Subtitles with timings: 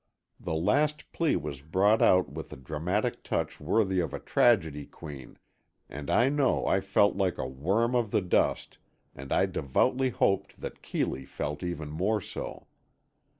[0.39, 5.37] The last plea was brought out with a dramatic touch worthy of a tragedy queen,
[5.87, 8.79] and I know I felt like a worm of the dust
[9.13, 12.65] and I devoutly hoped that Keeley felt even more so.